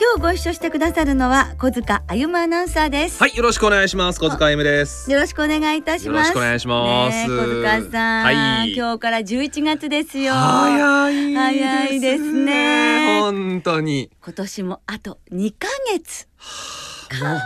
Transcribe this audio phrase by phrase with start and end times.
[0.00, 4.18] 今日ご一緒してくださるのは小塚あゆまアナウンサーですはい、よろしくお願いします。
[4.18, 5.10] 小塚あゆむです。
[5.10, 7.16] よろしくお願いいたしよますろしくお願いします。
[7.18, 8.72] ねえ小塚さん、はい。
[8.74, 14.10] 今日から11月ですよ早い早いですね本当に。
[14.24, 16.26] 今年もあと2ヶ月
[17.22, 17.40] もう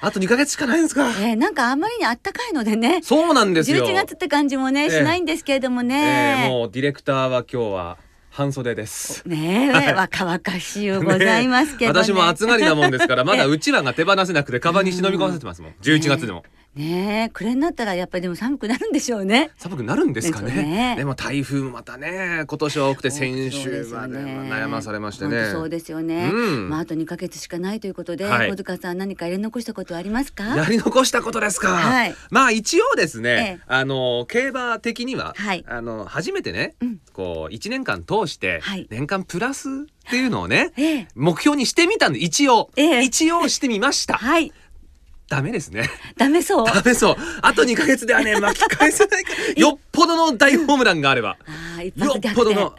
[0.00, 1.08] あと2ヶ月しかないんですか。
[1.10, 3.86] えー、なんかあんまりに暖かいのでねそうなんですよ。
[3.86, 7.98] 11月って感じもね、ええしないんですけれどもえね、ーもうディレクターは今日は
[8.34, 9.22] 半袖です。
[9.28, 15.74] ねえ、はい若々しいよございますけどね私も暑がりなもんですから、まだうちわが手放せなくて、カバンに忍び込ませてますもん。
[15.80, 16.42] 11月でも。
[16.42, 19.50] ねえ暮れになったらやっぱりでも寒くなるんでしょうね。
[19.58, 20.52] 寒くなるんですかね。
[20.52, 20.94] ね。
[20.96, 25.50] でも台風もまたね、今年は多くて先週まで悩まされましてね。
[25.52, 26.68] そうですよね、うん。
[26.68, 28.50] まああと2ヶ月しかないということで、はい。
[28.50, 30.44] 小塚さん何かやり残したことはありますか？
[30.56, 31.68] やり残したことですか。
[31.74, 32.14] はい。
[32.30, 33.64] まあ一応ですね、ええ。
[33.66, 35.64] あの競馬的には、はい。
[35.68, 36.98] あの初めてね、うん。
[37.12, 38.86] こう一年間通してはい。
[38.90, 39.72] 年間プラスっ
[40.10, 41.08] ていうのをね、ええ。
[41.14, 43.02] 目標にしてみたんで一応、ええ。
[43.04, 44.14] 一応してみました。
[44.14, 44.52] はい
[45.28, 45.88] ダメですね。
[46.16, 46.66] ダメそう？
[46.66, 47.16] ダメそう。
[47.42, 49.60] あと2ヶ月ではね 巻き返せないから。
[49.60, 51.36] よっぽどの大ホームランがあれば。
[51.78, 52.74] あよっぽどの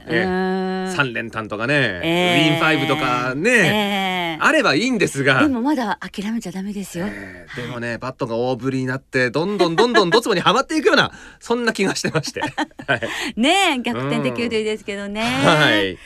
[0.96, 1.74] 三連単とかね、
[2.04, 5.42] ええウィンファイブとかね、ええあればいいんですが。
[5.42, 12.42] でもまだ諦めちゃダメですよ、えーでもねバットが大振りになってどんどんどんどんドツボにはまっていくようなそんな気がしてまして。
[12.88, 13.02] はい。
[13.38, 15.98] ねえ逆転できるといいですけどね、はい。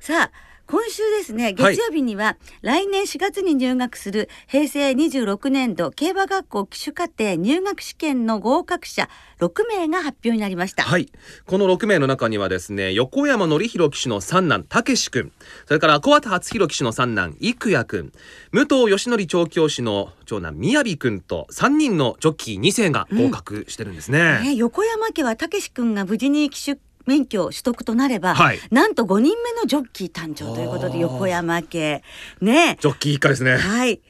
[0.00, 11.08] さあ今週ですね月曜日には、来年4月に入学する平成26年度競馬学校騎手課程入学試験の合格者6名が発表になりました、はい。
[11.46, 15.30] この6名の中にはですね、横山則弘騎手の三男、たけし君、
[15.66, 18.12] それから小畑初弘騎手の三男、生谷君、
[18.50, 24.40] 武藤義則調教師の長男、雅君と3人のジョッキー2世が合格してるんですね。
[24.42, 26.76] ね、横山家はたけし君が無事に騎手
[27.06, 32.02] 免許取得となれば、はいなんと5人目のジョッキー誕生ということで横山家
[32.40, 33.56] ねジョッキー一家ですね。
[33.56, 34.00] はい。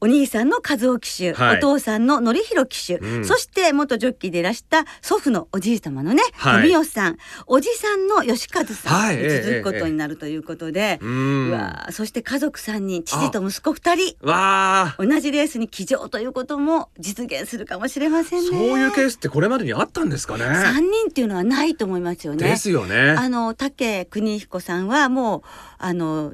[0.00, 11.06] お兄さんの和夫騎手、はいお父さんの則弘騎手、うんそして元ジョッキーでいらした祖父のおじい様のね、はい富吉さん、おじさんの吉和さんはいに続くことになるということで、う。
[11.06, 15.02] うんわあそして家族3人、父と息子2人、わあ。
[15.02, 18.48] 同じレースに騎乗ということも実現するかもしれませんね。
[18.48, 20.44] そういうケースってこれまでにあったんですかね。
[20.44, 22.48] 3人っていうのはないと思いますよね。
[22.48, 23.10] ですよね。
[23.12, 25.42] あの武邦彦さんはもう
[25.78, 26.32] あの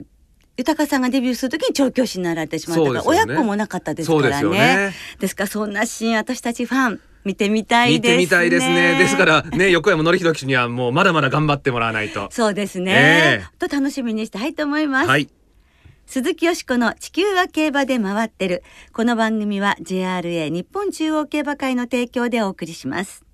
[0.56, 4.92] 豊さんがデビューするときに調教師になられてしまったから、ね親子もなかったですからねよね。
[5.18, 8.16] ですからそんなシーン私たちファン見てみたい見ですね。
[8.18, 8.98] てみたいですね。
[8.98, 12.28] ですからね、横山則弘騎手にはもうまだまだ頑張ってもらわないと。
[12.30, 13.42] そうですね。
[13.42, 15.08] えと楽しみにしたいと思います。
[15.08, 15.28] はい。
[16.06, 18.62] 鈴木よしこの地球は競馬で回ってる。
[18.92, 23.24] この番組は JRA 日本中央競馬会の提供でお送りします。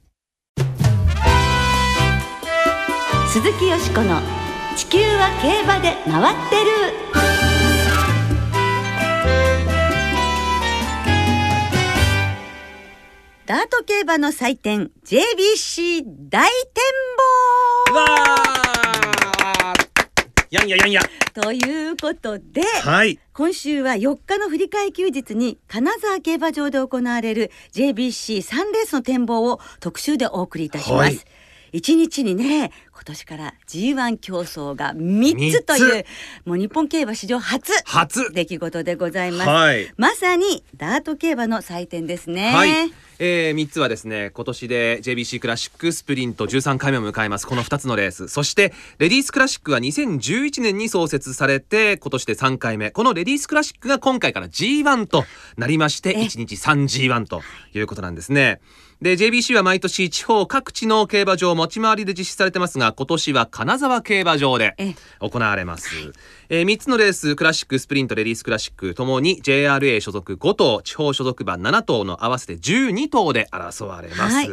[3.33, 4.38] 鈴木よしこの
[4.79, 6.71] 地球は競馬で回ってる。
[13.45, 16.85] ダート競馬の祭典 JBC 大展
[17.89, 19.75] 望わあ。
[20.53, 21.03] やんややんや。
[21.35, 23.19] ということで、はい。
[23.33, 31.03] 今週は4日の振り替え休日に金沢競馬場で行われる JBC3 レースの展望を特集でお送りいたします。
[31.03, 36.05] はい一日にね今年から G1 競争が3つという三
[36.45, 38.33] もう日本競馬史上初初。
[38.33, 39.93] 出来事でございます、はい。
[39.97, 42.93] まさにダート競馬の祭典ですね、はい。
[43.21, 55.25] えー、3つはですね今年で JBC クラシックスプリント13回目を迎えますこの2つのレースそしてレディースクラシックは2011年に創設されて今年で3回目このレディースクラシックが今回から G1 と
[55.57, 57.43] なりましてえ1日 3G1 と
[57.75, 58.61] いうことなんですね。
[59.01, 64.95] で JBC は毎年地方各地の競馬場持ち回りで実施されてますが今年は金沢競馬場でえ。
[65.21, 66.13] 行われます、
[66.51, 74.49] えー、3つのレースクラシックスプリントレディースクラシックともに JRA 所属5頭地方所属馬7頭の合わせて12頭で争われます、はい。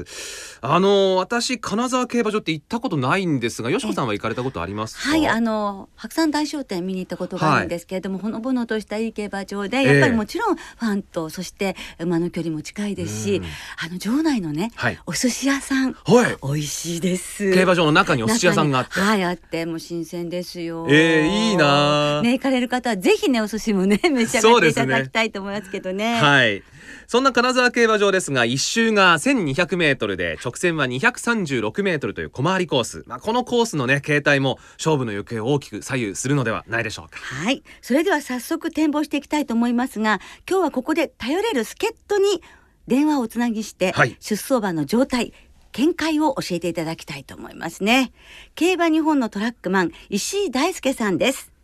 [0.62, 5.10] あのー私金沢競馬場って行ったことないんですがよしこさんは行かれたことありますか？
[5.10, 13.46] はい、あの白山大商店見に行ったことがあるんですけれども、ほのぼのとしたいい競馬場で、やっぱりもちろんファンとそして馬の距離も近いですし、うん。
[13.46, 15.00] あの場内のね、はい。
[15.06, 16.38] お寿司屋さんはい。
[16.44, 17.54] 美味しいです。
[17.54, 19.00] 競馬場の中にお寿司屋さんがあって。
[19.00, 20.86] 中にはいあってもう新鮮ですよ。
[20.90, 26.16] えーいいなあね行かれる方はぜひねお寿司もね 召し上がっていただきたいと思いますけどね。
[26.16, 26.64] はい。
[27.08, 33.04] そんな金沢競馬場ですが一周が1200メートルで直線は236メートルという小回りコース。
[33.06, 37.20] まあこのコースのね形態も勝負の行方を大きく左右するのではないでしょうか。
[37.20, 37.64] はい。
[37.82, 42.42] それでは早速展望していきたいと思いますが、今日はここで頼れる助っ人に
[42.88, 45.34] 電話をつなぎして、はい出走馬の状態、
[45.72, 48.12] 見解を教えていただきたいと思いますね。
[48.56, 51.55] 競馬日本のトラックマン、石井大輔さんです。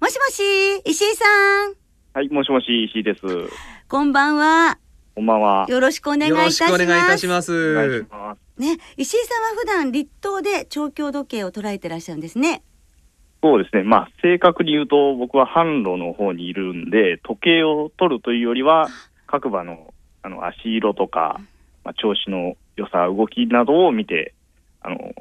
[0.00, 1.24] もしもし、石井さ
[1.66, 1.74] ん。
[2.14, 3.20] はい、もしもし、石井です。
[3.88, 4.78] こんばんは。
[5.16, 5.66] こんばんは。
[5.68, 6.74] よろしくお願いいたします。
[6.74, 8.02] しくお願いいたします。
[8.58, 12.62] ね、石井さんは普段立東で調教時計を捉えてらっしゃるんですね。
[13.42, 13.82] そうですね。
[13.82, 18.86] まあ、正確に言うと、僕は販路の方にいるんで、時計を取るというよりは、
[19.26, 19.92] 各馬の、
[20.22, 21.40] あの、足色とか、
[21.82, 24.34] まあ、調子の良さ、動きなどを見て、
[24.80, 25.12] あの、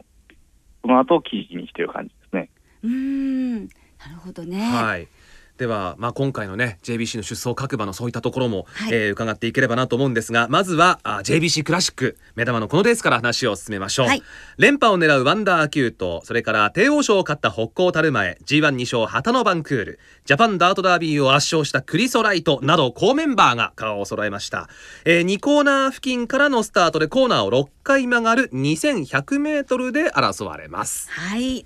[0.84, 2.50] その後記事にしている感じですね。
[2.84, 3.70] うーん、
[4.00, 4.60] なるほどね。
[4.60, 5.08] はい。
[5.58, 8.94] では、まあ、今回のね JBC の出走各馬のそういったところも、はい。
[8.94, 14.24] えー伺っていければなと思うんですがまずはあ JBC クラシック目玉のこのレースから話を進めましょう、はい。
[14.58, 24.68] 連覇を狙うワンダーキュートそれから帝王賞を勝った北高たる前 G12 勝旗のバンクールジャパンダートダービーを圧勝したクリソライトなど好メンバーが顔を揃えました、
[25.06, 31.10] え2コーナー付近からのスタートでコーナーを6回曲がる2100メートルで争われます。
[31.10, 31.66] はい。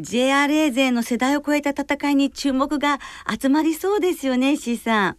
[0.00, 2.98] JRA 勢の世代を超えた戦いに注目が
[3.40, 5.16] 集まりそうですよね、石井さん。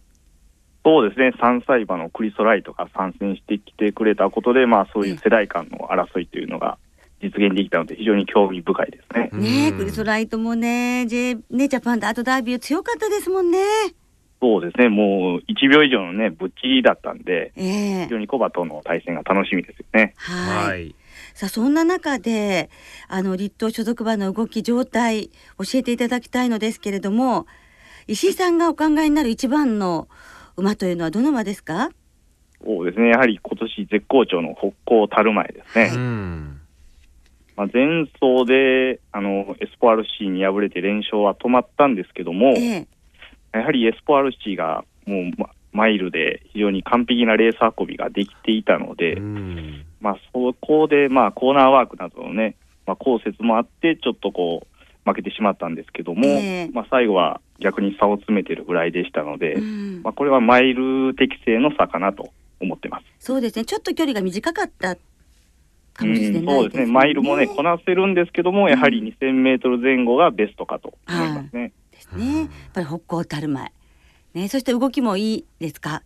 [0.84, 1.32] そうですね。
[1.40, 6.76] 3歳馬のクリソライトが参戦してきてくれたことで、まあ、そういう世代間の争いというのが
[7.22, 9.30] 実現できたので、非常に興味深いですね。
[9.32, 13.58] ねクリソライトもね、J、ね、ジャパンダートダービー強かったですもんね。
[14.42, 14.90] そうですね。
[14.90, 20.12] もう1秒以上のね、ぶっちぎりだったんで、ええ非常にコバとの対戦が楽しみですよね。
[20.16, 20.66] はい。
[20.66, 20.94] はい
[21.32, 22.70] さあ、そんな中で、
[23.08, 27.46] あの、立東所属馬の動き、状態、教えていただきたいのですけれども、
[28.06, 30.08] 石井さんがお考えになる一番の
[30.56, 31.90] 馬というのはどの馬ですか？
[32.64, 33.08] そうですね。
[33.10, 35.90] やはり今年絶好調の北高たる前ですね。
[35.94, 36.60] うん
[37.56, 42.86] まあ、前走で、あの、エスポ RC に敗れて連勝は止まったんですけども、ええ
[43.52, 52.54] やはりエスポ RC がもう、まマイルで非常に完璧なレース運びができていたので、うんまあ、そこで、まあ、コーナーワークなどのね、
[52.86, 54.73] まあ、降雪もあって、ちょっとこう、
[55.04, 62.30] 負けてしまったんですけども、ええまあ、最後は逆に差を詰めてるぐらいでしたので、うんまあ、これはマイル適正の差かなと
[62.60, 63.04] 思ってます。
[63.18, 63.64] そうですね。
[63.64, 65.00] ちょっと距離が短かったか
[66.04, 71.72] うもしれないんそうですね、マイルもね、こなせるんですけども、やはり2000メートル前後がベストかと思いますね。
[71.92, 72.38] ですね。
[72.40, 73.72] やっぱり北高たる前。
[74.34, 76.02] ね、そして動きもいいですか？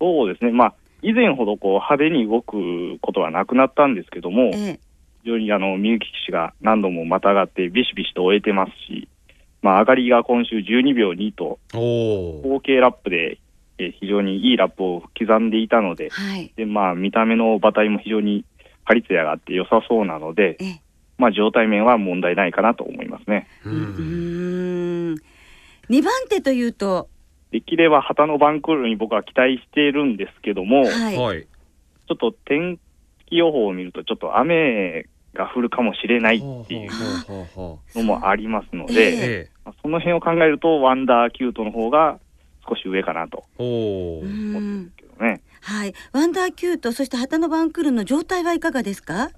[0.00, 4.80] そうですね、まあ、以前ほどこう派手に動くことはなくなったんですけども、ええ
[5.24, 9.08] 非常にあの、みゆき騎手が何度もまたがってビシビシと終えてますし、
[9.62, 13.38] まあ、上がりが今週12秒2と、合計ラップで
[13.78, 16.52] えー非常にいいラップを刻んでいたので、はい。
[16.56, 18.44] で、まあ、見た目の馬体も非常に
[18.84, 20.80] 張り艶があって良さそうなので、ええ。
[21.18, 23.48] まあ、状態面は問題ないかなと思いますね。
[23.64, 25.16] ううんーん。
[25.88, 27.08] 二番手というと、
[27.50, 31.16] できれば旗のバンクールに僕は期待しているんですけども、ちはい。
[31.16, 32.78] はいょっと天
[33.26, 36.90] 気予報を見ると、ちょっと雨が降るかもしれないっていう
[37.94, 39.50] のもありますのえで、
[39.82, 42.18] その辺を考えると、ワンダーキュートの方が
[42.68, 44.90] 少し上かなと思うんんで。
[44.90, 45.40] すけどね。
[45.60, 45.94] はい。
[46.12, 49.30] ワンダーキュート、そして旗のバンクールの状態はいかがですか？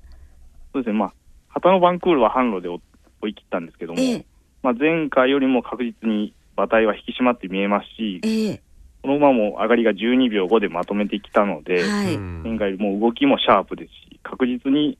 [0.72, 1.12] そうですね、まあ、
[1.48, 2.80] 旗のバンクールは販路で追
[3.22, 4.26] 追い切ったんですけども、ええ。
[4.62, 8.62] まあ、前回よりも確実に馬体は引き締まって見えますし、ええ。
[9.02, 12.14] この馬も上がりが12秒5でまとめてきたので、はい。
[12.14, 14.98] うん前回よりも動きもシャープですし、確実に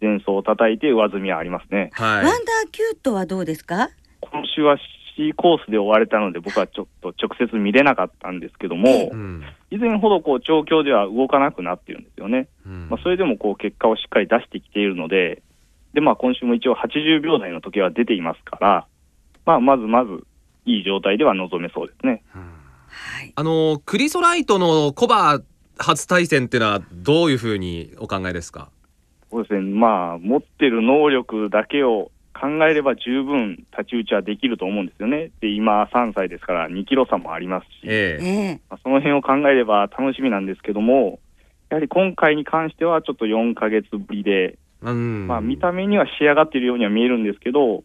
[0.00, 1.90] 前走を叩いて上積みはありますね。
[1.94, 3.90] はいワンダーキュートはどうですか？
[4.20, 4.76] 今週は
[5.16, 12.48] C コースで追われたので、僕はちょっと直接見れなかったんですけども、ええうん以前ほどこう調教では動かなくなっているんですよね。
[12.66, 15.42] うんまあ、それでもこう結果をしっかり出してきているので、
[15.94, 18.86] でまあ、今週も一応80秒台の時は出ていますから、
[19.46, 20.24] まあ、まずまず
[20.66, 22.22] いい状態では臨めそうですね。
[22.34, 22.40] は
[23.22, 23.32] い。
[23.34, 25.40] あのクリソライトのコバ
[25.78, 28.68] 初対戦っていうのはどういうふうにお考えですか？
[29.36, 35.30] そうですね、まあ、持ってる能力だけを考えれば十分太刀打ちはできると思うんですよね。
[35.40, 38.60] で、今3歳ですから2キロ差もありますし、ええええ。
[38.70, 41.18] まあその辺を考えれば楽しみなんですけども、
[41.68, 47.84] やはり今回に関してはちょっと4ヶ月ぶりで、うんまあ、見た目には仕上がっているようには見えるんですけど、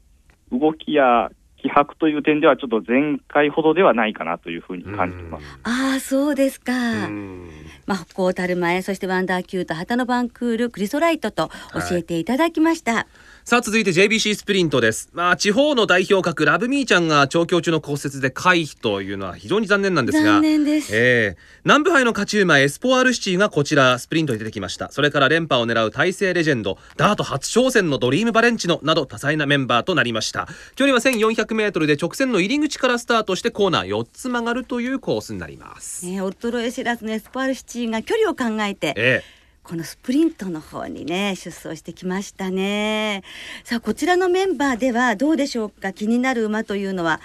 [0.52, 1.32] 動きや
[1.62, 5.44] 気迫という点ではちょっと前回ほどではないかなというふうに感じてます。
[5.64, 6.74] ああ、そうですか。
[6.74, 7.50] うん
[7.86, 11.50] まあ、北高たる前、そしてワンダーキュート、旗のバンクール、クリソライトと
[11.90, 13.08] 教えていただきました。
[13.44, 15.10] さあ続いて JBC スプリントです。
[15.14, 21.38] まあ地方の代表格ラブミーちゃんが調教中の骨折で回避というのは非常に残念なんですが残念です、ええ。
[21.64, 24.92] 南部杯の勝ち馬エスポワールシティがこちらスプリントに出てきました。
[24.92, 30.48] それから連覇を狙うタイセイレジェンドダート初挑戦のドリームバレンチノなど多彩なメンバーとなりました。
[30.76, 43.24] 距離は 1400m で直線の入り口からスタートしてコーナー4つ曲がるというコースになります、ね、衰え知らずのエスポワールシティが距離を考えてええこのスプリントの方にね出走してきましたね。
[43.64, 45.94] さあこちらのメンバーではどうでしょうか？
[45.94, 47.22] 気になる馬というのは、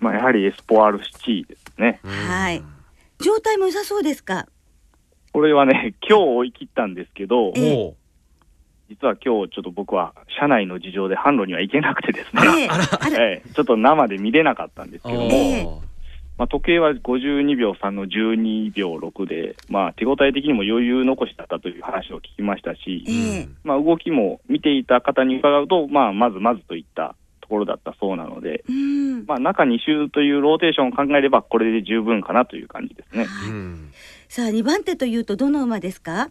[0.00, 2.00] まあ、やはりエスポアールシティですね。
[2.02, 2.62] うんはい。
[3.20, 4.46] 状態も良さそうですか？
[5.32, 7.76] これはね、今日追い切ったんですけど、ええ。
[7.76, 7.96] おう。
[8.88, 12.68] 実は今日ちょっと僕は車内の事情で販路には行けなくてですね、ええ。
[12.68, 12.78] あ
[13.10, 15.68] らええちょっと生で見れなかったんですけども、ええ
[16.36, 23.12] まあ、時計は52秒3の12秒6で、まあ、手応え的にも余裕残しだったという話を聞きましたし、え
[23.42, 23.48] え。
[23.62, 33.26] まあ、動きも見ていた方に伺うと、まあ、まずまずといったところだったそうなので、うん、まあ、中2周というローテーションを考えれば、これで十分かなという感じですね。
[33.26, 33.50] はい。
[33.50, 33.92] うん。
[34.28, 36.30] さあ2番手というとどの馬ですか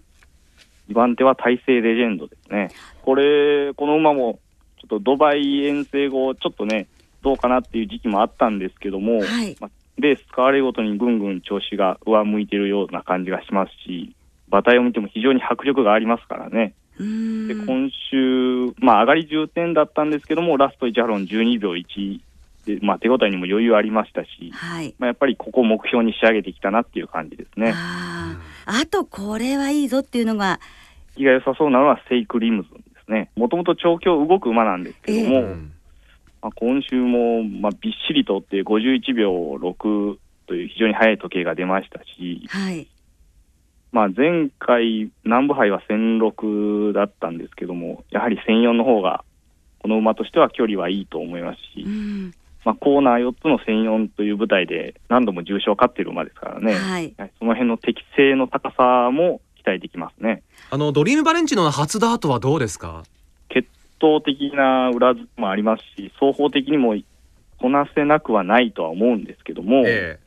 [0.89, 2.71] ？2番手は大勢レジェンドですね。
[3.03, 4.39] これ、この馬も、
[4.81, 6.87] ちょっとドバイ遠征後、ちょっとね、
[7.21, 9.55] どうかなっていう時期もあったんですけども、はい。
[9.61, 14.15] まあ、レース変わるごとにぐんぐん調子が上向いているような感じがしますし、
[14.49, 16.73] 馬体を見ても非常に迫力がありますからね。
[16.99, 22.19] うんで、今週、まあ、上がり10点だったんですけども、ラスト1ハロン12秒1
[22.65, 27.73] で、まあ、手応えにも余裕ありましたし、はいまあ、やっぱりここを目標に仕上げてきたなっていう感じですね。
[27.75, 30.59] あーあとこれはいいぞっていうのが
[31.15, 33.29] 気が良さそうなのはセイクリムズンですね。
[33.35, 35.73] もともと調教動く馬なんですけども、うん
[36.43, 42.85] まあ、今週も、まあ、びっしりとって51秒6という非常に速い時計が出ましたし、はい。
[43.93, 49.23] まあ、前回南部杯は1006だったんですけども、やはり1004の方が
[49.79, 52.33] この馬としては距離はいいと思いますし、うん。
[52.65, 57.13] まあ、コーナー4つの1004という舞台で何度も重賞を勝っている馬ですからね、はい。
[57.17, 60.43] はいその辺の適正の高さも期待できますね。
[60.71, 63.03] あのドリームバレンチノの初ダートはどうですか？
[64.03, 66.95] 決闘的な裏付けもありますし、双方的にも
[67.59, 70.19] こなせなくはないとは思うんですけども、え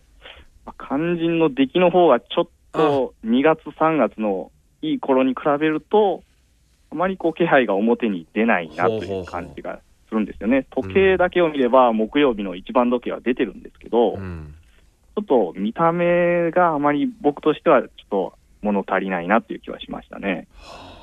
[0.65, 6.23] まあ肝心の出来の方がちょっと2月、3月のいい頃に比べると、
[6.91, 10.67] あまりこう気配が表に出ないなという感じがするんですよね。
[10.71, 14.55] 時計だけを見れば、木曜日の一番時計は出てるんですけど、えうん。
[15.17, 20.47] ちょっと見た目があまり僕としてはちょっと物足りないなという気はしましたね。
[20.63, 20.96] あ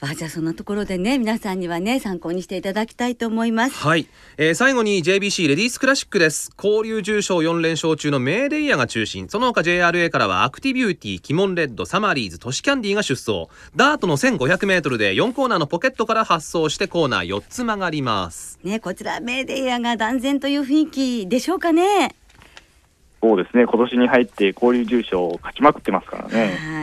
[0.00, 3.74] じゃあそのところでね皆さんにはね参考にしていただきたいと思います。
[3.74, 6.52] はい、えー最後に JBC レディースクラシックです。
[6.56, 9.28] 交流重賞4連勝中のメーデイアが中心。
[9.28, 13.48] その他 JRA からはアクティビューティキモンレッドサマリーズトシキャンディが出走。
[13.74, 18.60] ダートの 1500m で4コーナーのポケットから発走してコーナー4つ曲がります。
[18.62, 22.14] ねこちらメーデイアが断然という雰囲気でしょうかね。
[23.20, 26.77] そうですね、今年に入って交流重賞を勝ちまくってますからね。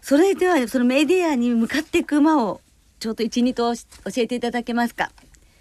[0.00, 2.60] はいそれではそのメーデイアに向かっていく馬を
[2.98, 3.82] ちょっと一二と教
[4.16, 5.10] えていただけますか？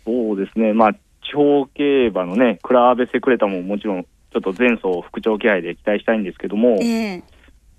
[0.06, 1.00] そうですね、まあ、地
[1.36, 7.24] 方競馬のね、クラーベセクレタももちろん、ちょっと前走復調気配で期待したいんですけども、ええ。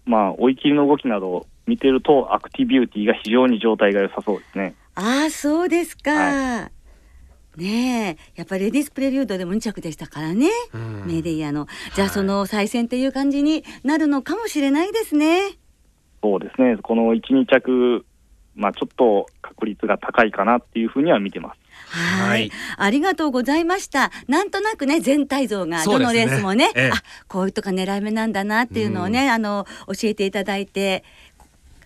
[0.06, 4.74] まあ、追い切りの動きなどを見てると、アクティビューティーが非常に状態が良さそうですね。
[4.94, 6.70] ああそうですか、
[7.56, 11.04] ねえやっぱりレディースプレリュードでも2着でしたからね、うん。
[11.06, 11.66] メーデイヤの。
[11.94, 15.58] じゃあはいその再戦っていう感じになるのかもしれないですね
[16.22, 18.04] そうですね、この1、2着、
[18.54, 21.60] まあ、ちょっと確率が高いかなっていうふうには見てます。
[21.90, 22.28] はい。
[22.28, 22.50] はい。
[22.76, 24.10] ありがとうございました。
[24.28, 26.90] なんとなくね全体像がどのレースもねええ。
[26.92, 31.04] あこういうとか狙い目なんだなっていうのをね、あの教えていただいて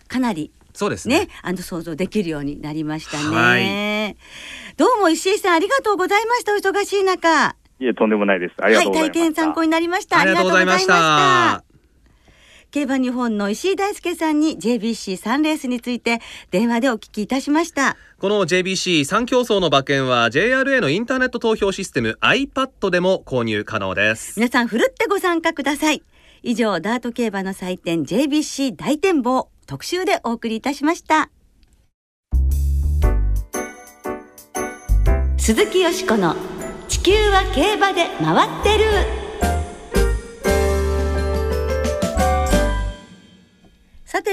[0.08, 1.20] かなりそうですね。
[1.20, 4.16] ねあの想像できるようになりましたはね、
[4.76, 6.52] どうも石井さんありがとうございました。
[6.52, 7.56] お忙しい中。
[7.80, 8.54] いえ、とんでもないです。
[8.58, 9.20] ありがとうございはい、ました。
[9.20, 10.18] 体験参考になりました。
[10.18, 11.73] ありがとうございましありがとうございましたた
[12.74, 17.96] 競馬日本の石井大輔さんに JBC3 レースについて電話でお聞きいたしました。
[18.18, 26.02] この JBC3 競争の馬券は JRA のインターネット投票システム iPad でも購入可能です皆さん、ふるってご参加ください。
[26.42, 31.30] 以上、ダート競馬の祭典 JBC 大展望特集でお送りいたしました。
[35.36, 36.34] 鈴木よしこの
[36.88, 39.23] 地球は競馬で回ってる。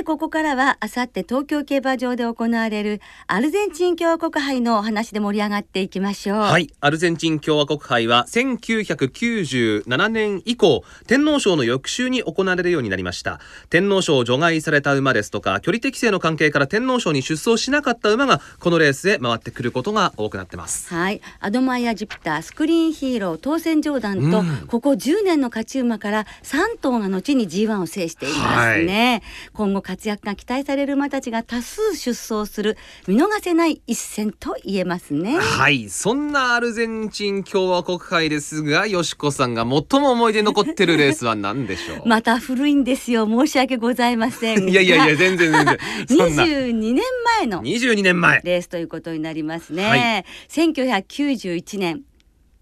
[0.01, 6.39] てここからはあさって東京競馬場で行われるアルゼンチン共和国杯のお話で盛り上がっていきましょう。
[6.39, 6.69] はい。
[6.79, 13.39] アルゼンチン共和国杯は1997年以降天皇賞の翌週に行われるようになりました。
[13.69, 20.93] 天皇賞を除外された馬ですとか距離適正の関係から天皇賞に出走しなかった馬がこのレースへ回ってくることが多くなってます。
[20.93, 24.67] はい、アドマイヤ・ジュピタースクリーンヒーロー当選ジョーダンと、うん。
[24.67, 29.21] ここ10年の勝ち馬から3頭が後に G1 を制していますね、
[29.53, 35.37] 今後活躍が期待される馬たちが多数出走する見逃せない一戦と言えますね。
[35.37, 35.89] はい。
[35.89, 44.69] そんなアルゼンチン共和国杯ですがよしこさんが最も思い出に残ってるレースは何でしょう、 また古いんですよ申し訳ございません。
[44.69, 45.77] いやいやいや全然全然。
[46.07, 46.43] そんな。
[46.45, 47.03] 22年
[47.39, 48.41] 前の22年前。
[48.45, 50.25] レースということになりますね、はい。
[50.47, 52.03] 1991年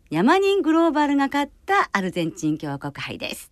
[0.10, 3.52] ヤマニングローバルが勝ったアルゼンチン共和国杯です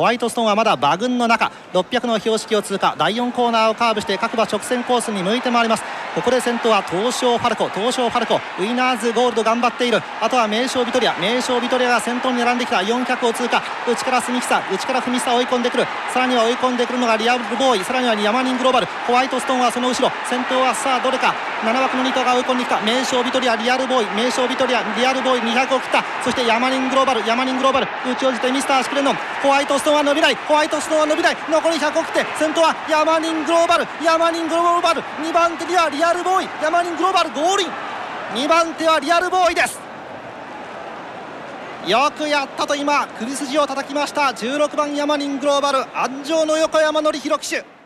[0.00, 1.50] ホワイトストーンはまだ馬群の中。
[1.74, 2.94] 600の標識を通過。
[2.96, 5.82] 第4コーナーをカーブして各馬直線コースに向いてまいります。
[6.14, 7.68] ここで先頭は東証ファルコ。
[7.68, 8.36] 東証ファルコ。
[8.36, 10.00] ウィナーズゴールド頑張っている。
[10.22, 11.18] あとは名将ビトリア。
[11.18, 12.78] 名将ビトリアが先頭に並んできた。
[12.78, 13.62] 400を通過。
[13.86, 15.84] 内から杉久内から文久追い込んでくる。
[16.14, 17.84] さらには追い込んでくるのがリアルボーイ。
[17.84, 18.86] さらにはヤマニングローバル。
[19.08, 20.08] ホワイトストーンはその後ろ。
[20.30, 21.34] 先頭はさあどれか。
[21.62, 22.80] 7枠の2頭が追い込んできた。
[22.80, 24.16] 名将ビトリアリアルボーイ。
[24.16, 25.40] 名将ビトリアリアルボーイ。
[25.42, 26.04] 200を切った。
[26.22, 27.26] そしてヤマニングローバル。
[27.26, 27.88] ヤマニングローバル。
[28.06, 29.16] 内をじてミスターシクレノン。
[29.42, 30.34] ホワイトストーンは伸びない。
[30.36, 31.36] ホワイトストーンは伸びない。
[31.48, 33.86] 残り100を切って先頭はヤマニングローバル。
[34.04, 35.00] ヤマニングローバル。
[35.00, 36.48] 2番手にはリアルボーイ。
[36.62, 37.70] ヤマニングローバルゴールイン。
[38.44, 39.80] 2番手はリアルボーイです。
[41.86, 44.22] よくやったと今首筋を叩きました。
[44.36, 45.78] 16番ヤマニングローバル。
[45.96, 47.79] 安城の横山典弘騎手。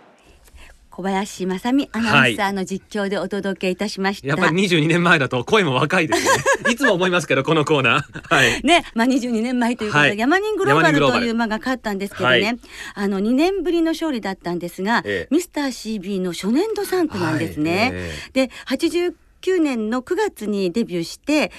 [0.95, 4.29] 小林正美アナウンサーの実況でお届けいたしました。
[4.29, 6.31] やっぱり22年前だと声も若いですね。
[6.71, 8.33] いつも思いますけどこのコーナー。
[8.33, 8.63] はい。
[8.63, 10.19] ね、まあ、22年前ということで、はい。
[10.19, 12.59] ヤマニングローバルという馬が勝ったんですけどね、はい。
[12.95, 15.35] あの2年ぶりの勝利だったんですが、ええ。
[15.35, 17.73] ミスター CB の初年度3区なんですね。
[17.73, 21.51] はいえで89年の9月にデビューして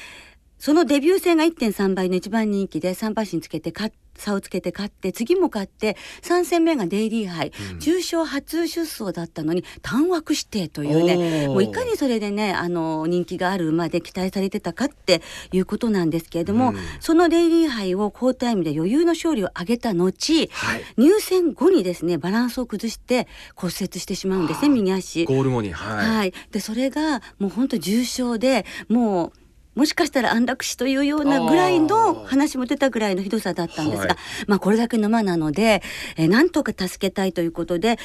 [0.60, 7.80] そのデビュー戦が1.3倍の一番人気で3馬身つけて勝っ差をつけて勝って次も勝って3戦目がデイリー杯、うん。
[7.80, 16.76] 重賞初出走だったのに単枠指定というねもういかにそれでねあの人気がある馬で期待されてたかっていうことなんですけれども、うん。
[17.00, 20.84] そのデイリー杯を好タイムで余裕の勝利を挙げた後はい。
[20.98, 25.26] 入選後にですねバランスを崩して骨折してしまうんですね右足。
[25.26, 29.34] ゴール後にはい、はい、でそれがもう本当重症でもう
[29.76, 34.18] もしかしたら安楽死というようなぐらいの話も出たぐらいのひどさだったんですが、はい。
[34.48, 35.84] まあこれだけの馬なので、
[36.18, 37.98] えーなんとか助けたいということで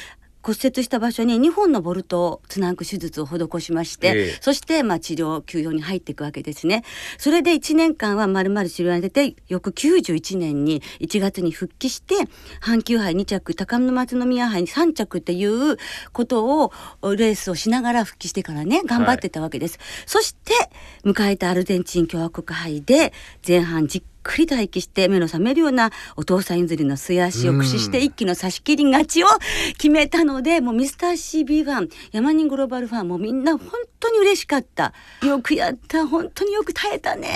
[0.43, 6.83] 骨折した場所に2本のボルトをつなぐ手術を施しまして、ええそしてまあ治療休養に入っていくわけですね。
[7.17, 12.15] それで1年間はまるまる治療が出て翌91年に1月に復帰して
[12.61, 15.77] 阪急杯2着高松宮杯に3着っていう
[16.11, 16.71] ことを
[17.03, 19.79] レースをしながら復帰してからね頑張ってたわけです。
[20.05, 20.53] そして
[21.05, 23.13] 迎えたアルゼンチン共和国杯で
[23.47, 29.27] 前半じっくり待機して目の覚めるようなお父さん譲りの末足を駆使してうん一気の差し切り勝ちを
[29.77, 31.11] 決めたのでもうミスター
[31.45, 34.93] CB ファンヤマニングローバルファンもみんな本当に嬉しかった。
[35.23, 37.27] よくやった本当によく耐えたね。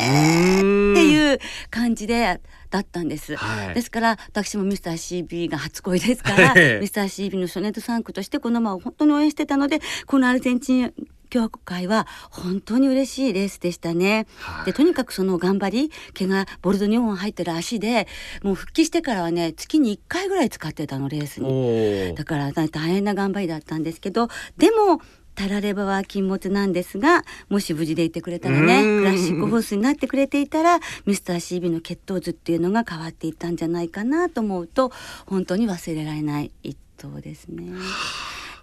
[0.57, 3.35] ってういう感じでだったんです。
[3.35, 3.73] はい。
[3.75, 10.93] ですから私もミスター CB が初恋ですからええ ミスター CB の初ネット3区としてこの馬を本当に応援してたのでこのアルゼンチン
[11.25, 14.27] 共和国会は本当に嬉しいレースでしたね。
[14.37, 18.07] はいでとにかくその頑張り毛がボルト2本入ってる足で
[18.43, 22.15] もう復帰してからはね月に1回ぐらい使ってたのレースに。
[22.15, 25.01] だから大変な頑張りだったんですけどでも
[25.35, 34.91] たらればは禁物なんですがもし無事でいてくれたらねうんクラシックホースになってくれていたらミスター CB の血統図っていうのが変わっていったんじゃないかなと思うと
[35.25, 37.73] 本当に忘れられない一頭ですね。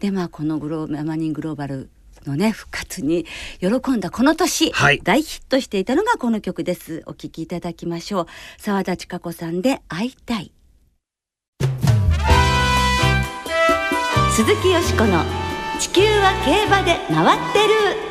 [0.00, 1.90] でまあこのグローマニングローバル
[2.26, 3.26] のね復活に
[3.60, 5.00] 喜んだこの年、はい。
[5.02, 7.02] 大ヒットしていたのがこの曲です。
[7.06, 8.26] お聴きいただきましょう。
[8.58, 10.52] 沢田千佳子さんで会いたい。
[14.34, 15.22] 鈴木よしこの
[15.78, 18.01] 地球は競馬で回ってる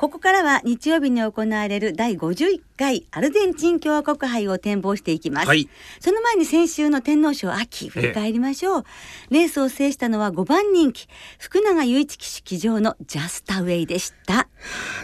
[0.00, 5.68] ここからは日曜日に行われる第51回アルゼンチン共和国杯を展望していきます、はい。
[6.00, 8.84] その前に先週の天皇賞秋振り返りましょう、
[9.28, 11.06] レースを制したのは5番人気
[11.38, 14.48] 福永祐一騎手騎乗のジャスタウェイでした。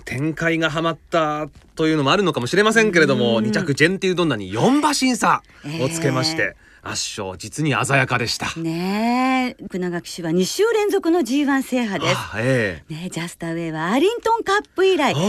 [0.07, 3.45] 展開がはまったというのもあるのかもしれませんけれどもうん。
[3.45, 5.43] 2着ジェンティルドンナに4馬身差
[5.79, 6.57] をつけまして、
[6.91, 8.53] 圧勝実に鮮やかでした。
[8.59, 12.17] ねえ福永騎手は2週連続の G1 制覇です。
[12.17, 15.21] あえね、ジャスタウェイはアーリントンカップ以来おー。
[15.21, 15.23] 1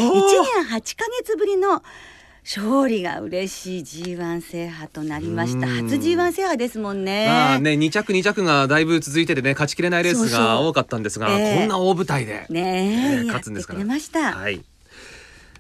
[0.66, 1.84] 年8ヶ月ぶりの
[2.44, 5.68] 勝利が嬉しい G1 制覇となりました。
[5.68, 5.90] うん。
[5.90, 7.28] 初 G1 制覇ですもんね。
[7.28, 11.60] まあね2着2着がだいぶ続いててね勝ちきれないレースが多かったんですがええ。
[11.60, 12.46] こんな大舞台で。
[12.50, 13.84] ねえ、えーや勝つんですから。
[13.84, 14.64] ました、はい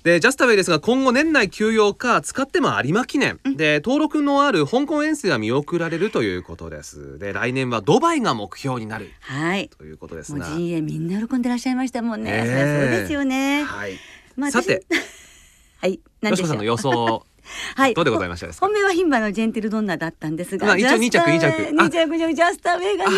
[0.07, 7.19] でジャスタウェイですが今後年内休養か使っても有馬記念、で登録のある香港遠征は見送られるということです。
[7.19, 9.11] で来年はドバイが目標になる。
[9.19, 9.67] はい。
[9.67, 12.79] ということですもうが陣営みんな喜んでらっしゃいましたもんね、ええ。
[12.83, 13.97] そうですよね、はい。
[14.37, 14.85] まあさて。
[14.89, 14.95] 私
[15.83, 15.99] はい。
[16.21, 16.47] 何でしょう。
[16.47, 17.25] さんの予想
[17.75, 17.93] はい。
[17.93, 18.67] どうでございましたですか？
[18.67, 21.83] 本命は牝馬のジェンティルドンナだったんですが、まあ一応二着ジャスタ二着。
[21.83, 23.17] 二着のジャスタウェイがね。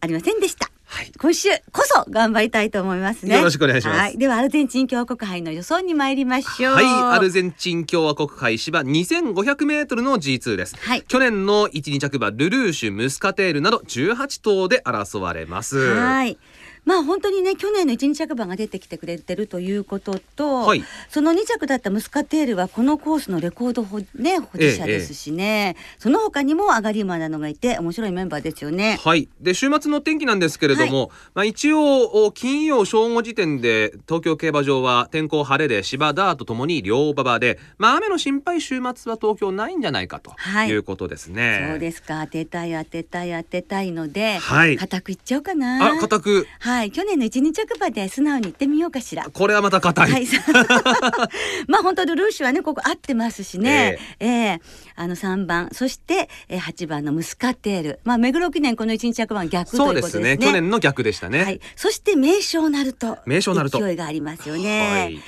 [0.00, 0.67] ありませんでした
[0.98, 1.12] はい。
[1.16, 3.36] 今週こそ頑張りたいと思いますね。
[3.36, 3.98] よろしくお願いします。
[4.00, 6.74] はい、ではアルゼンチン共和国杯の予想に参りましょう。
[6.74, 6.84] はい、
[7.16, 10.74] アルゼンチン共和国杯芝2500メートルの G2 です。
[10.76, 11.02] はい。
[11.02, 15.78] 去年の1、2着馬ルルーシュ、ムスカテールなど18頭で争われます。
[15.78, 16.36] はい。
[16.84, 20.84] まあ本当にね去年の一日着馬が出てきてくれてるということと、はい。
[21.08, 28.98] その2着だったムスカテールはこのコースのレコード保,、ね、保持者ですしね、その他にも上がり馬などがいて面白いメンバーですよね。
[29.02, 40.68] はい、で週末の天気なんですけれども、まあ一応お金曜正午時点で東京競馬場は天候晴れで芝ダートともに両馬場で、まあ雨の心配週末は東京ないんじゃないかとはい。
[40.68, 41.68] いうことですね。
[41.70, 42.24] そうですか。
[42.24, 44.76] 当てたい当てたい当てたいので、はい。
[44.76, 45.94] 固くいっちゃおうかな。
[45.94, 46.46] あ、固く。
[46.60, 49.24] はい去年の一日着馬で素直に言ってみようかしら。
[49.24, 50.10] これはまた硬い。
[50.10, 50.26] はい、
[51.68, 54.60] まあ本当ルルーシュはねここ合ってますしね、ええ。
[54.94, 55.68] あの3番。
[55.72, 58.00] そして、えー、8番のムスカテール。
[58.04, 60.36] まあ目黒記念この一日着番逆とそうでいうことですね。
[60.36, 60.46] すね。
[60.46, 61.42] 去年の逆でしたね。
[61.42, 65.20] はい、そして名称なると名称なると勢いがありますよね、はい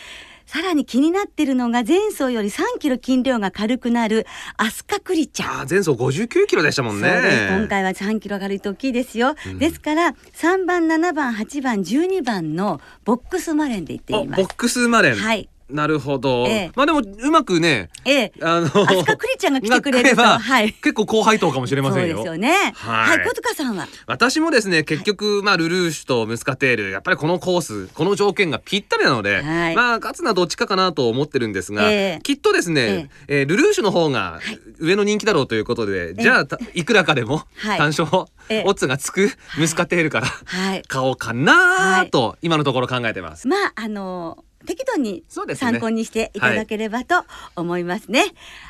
[0.50, 5.68] さらに気になってるのが前走より3キロ斤量が軽くなるアスカクリちゃん。
[5.70, 7.08] 前走59キロでしたもんね。
[7.56, 9.58] 今回は3キロ軽いと大きいですよ、うん。
[9.60, 14.42] ですから3番7番8番12番のボックスマレンで言ってあみます。
[14.42, 15.14] ボックスマレン。
[15.14, 16.46] はいなるほど。
[16.46, 22.16] ええまあでもうまくね、ええあのアスカクリちゃんが来てくれるとが来ばはい結構高配当かもしれませんよ。
[22.16, 22.72] そうですよね。
[22.74, 23.88] ははいい、小塚さんは？
[24.06, 34.40] 私もですね結局、まあルルーシュとムスカテールやっぱりこのコースこの条件がぴったりなので、はいまあ勝つのはどっちかかなと思ってるんですが、ええきっとですね、えールルーシュの方が
[34.78, 40.82] 上の人気だろうということで、じゃあたいくらかでもはい単勝、ええオッズがつくムスカテールからはい。
[40.88, 43.46] 買おうかなと今のところ考えてます。
[43.46, 44.44] まあ、あの。
[44.66, 47.24] 適度に参考にしていただければと
[47.56, 48.24] 思いますね。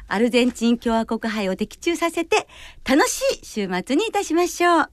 [0.08, 2.46] アルゼンチン共和国杯を的中させて
[2.88, 4.90] 楽しい週末にいたしましょう。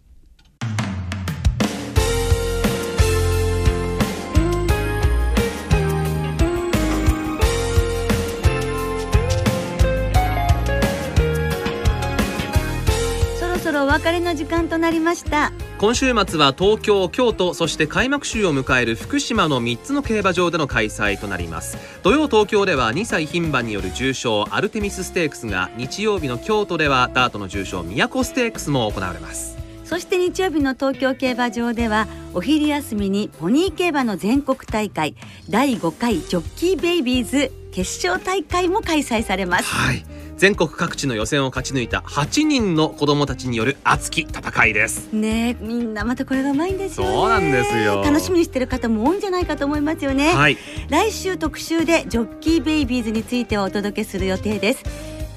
[13.39, 15.51] そろそろお別れの時間となりました。
[15.80, 21.78] 今週末は東京京都そして開幕週を迎える福島の3つの競馬場での開催となります。
[22.02, 29.56] 土曜東京では2歳牝馬による重賞アルテミスステークスが日曜日の京都ではダートの重賞都ステークスも行われます。
[29.86, 35.16] そして日曜日の東京競馬場ではお昼休みにポニー競馬の全国大会
[35.48, 39.66] 第5回ジョッキーベイビーズ決勝大会も開催されます。
[39.66, 40.04] はい
[40.38, 45.12] 全国各地の予選を勝ち抜いた8人の子供たちによる熱き戦いです。
[45.12, 47.12] ねえみんなまたこれがうまいんですよね。
[47.12, 48.04] そうなんですよ。
[48.04, 50.58] 楽しみにしてる方も多いんじゃないかと思いますよね、はい。
[50.89, 54.84] 来週特集でジョッキーベイビーズについてお届けする予定です。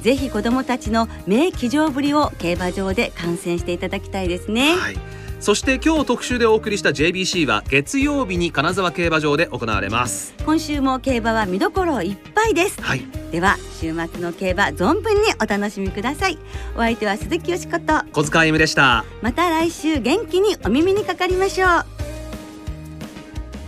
[0.02, 4.74] ぜひ子供たちの名騎乗ぶりを競馬場で観戦していただきたいですね。
[4.76, 10.35] はいそして今日特集でお送りした JBC は月曜日に金沢競馬場で行われます。
[10.44, 12.81] 今週も競馬は見どころいっぱいです。
[12.83, 13.07] はい。
[13.33, 16.38] では週末の競馬存分にお楽しみください。
[16.76, 18.05] お相手は鈴木よしこと。
[18.12, 19.07] 小塚あでした。
[19.22, 21.87] また来週元気にお耳にかかりましょう。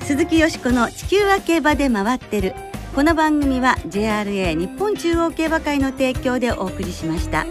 [0.04, 2.54] 鈴木よしこの地球は競馬で回ってる。
[2.94, 7.46] この番組は JRA 日本中央競馬会の提供でお送りしました。